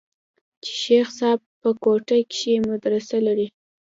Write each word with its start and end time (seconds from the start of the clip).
چې 0.63 0.71
شيخ 0.83 1.07
صاحب 1.19 1.39
په 1.61 1.69
کوټه 1.83 2.17
کښې 2.31 2.53
مدرسه 2.69 3.17
لري. 3.27 3.47